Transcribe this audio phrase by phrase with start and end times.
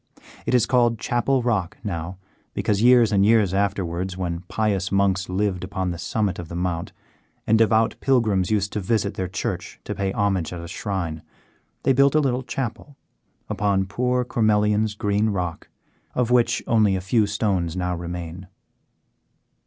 [0.47, 2.17] It is called Chapel Rock now,
[2.55, 6.91] because years and years afterwards, when pious monks lived upon the summit of the Mount
[7.45, 11.21] and devout pilgrims used to visit their church to pay homage at a shrine,
[11.83, 12.97] they built a little chapel,
[13.47, 15.69] upon poor Cormelian's green rock,
[16.15, 18.47] of which only a few stones now remain.